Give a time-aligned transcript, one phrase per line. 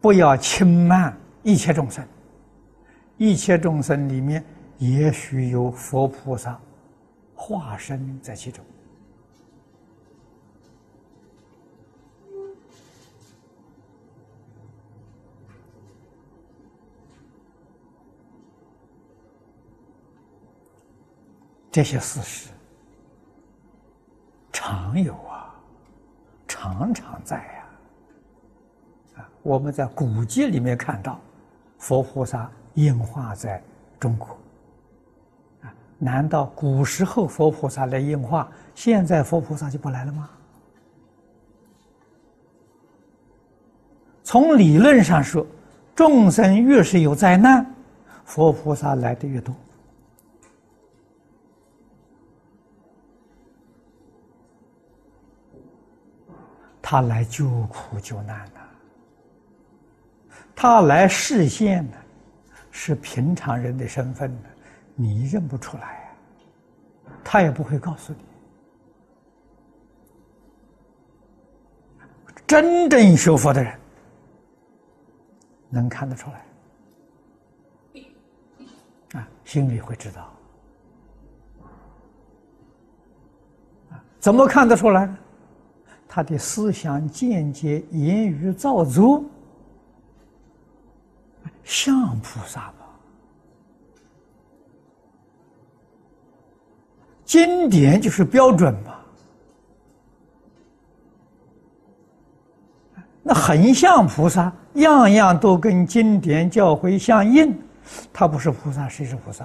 [0.00, 2.06] 不要轻慢一切众生，
[3.16, 4.44] 一切众生里面
[4.78, 6.60] 也许有佛菩萨
[7.34, 8.64] 化身在其中。
[21.72, 22.48] 这些事实
[24.50, 25.54] 常有啊，
[26.48, 27.55] 常常在。
[29.16, 31.20] 啊，我们在古籍里面看到，
[31.78, 33.62] 佛菩萨应化在
[33.98, 34.28] 中国。
[35.62, 40.30] 啊，难道古时候佛菩萨来应化，现在佛菩萨就不来了吗？
[44.22, 45.46] 从理论上说，
[45.94, 47.64] 众生越是有灾难，
[48.24, 49.54] 佛菩萨来的越多。
[56.82, 58.60] 他来救苦救难的，
[60.56, 61.98] 他来示现的，
[62.70, 64.48] 是平常人的身份的，
[64.94, 66.10] 你认不出来，
[67.22, 68.18] 他也不会告诉你。
[72.46, 73.78] 真正学佛的人，
[75.68, 76.30] 能看得出
[79.12, 80.32] 来，啊，心里会知道，
[84.18, 85.14] 怎么看得出来？
[86.08, 89.22] 他的思想、见解、言语、造作，
[91.66, 92.86] 像菩萨吗？
[97.24, 98.94] 经典就是标准嘛？
[103.20, 107.60] 那很像菩萨，样样都跟经典教诲相应，
[108.12, 109.44] 他不是菩萨，谁是菩萨？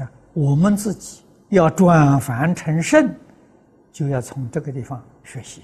[0.00, 3.14] 啊我们自己要转凡成圣，
[3.92, 5.62] 就要从这个地方学习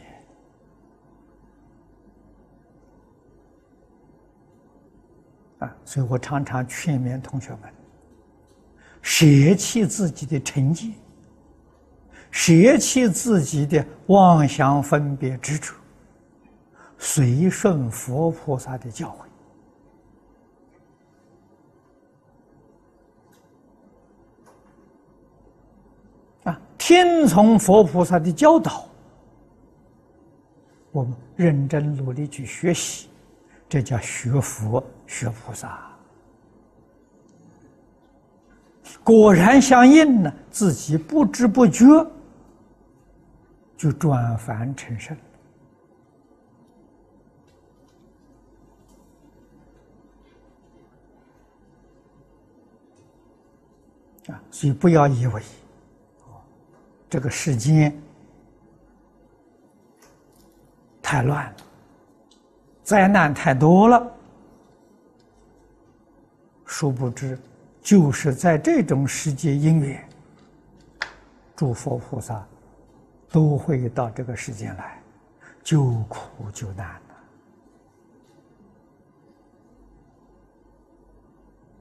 [5.61, 5.77] 啊！
[5.85, 7.73] 所以我常常劝勉同学们：
[9.01, 10.93] 舍弃自己的成见，
[12.31, 15.73] 舍弃自己的妄想分别执着，
[16.99, 19.27] 随顺佛菩萨的教诲。
[26.83, 28.89] 听从佛菩萨的教导，
[30.91, 33.10] 我们认真努力去学习，
[33.71, 35.89] 这叫学佛学菩萨。
[39.05, 41.87] 果然相应呢，自己不知不觉
[43.77, 45.17] 就转凡成圣
[54.27, 54.43] 啊！
[54.51, 55.41] 所以不要以为。
[57.09, 57.97] 这个世间
[61.03, 61.57] 太乱了，
[62.91, 64.13] 灾难太多了，
[66.65, 67.39] 殊不知
[67.81, 70.05] 就是在这种世界因缘，
[71.55, 72.45] 诸佛菩萨
[73.31, 75.01] 都会到这个世间来
[75.63, 77.01] 救苦救难。